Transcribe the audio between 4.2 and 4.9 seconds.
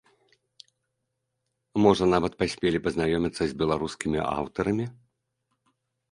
аўтарамі?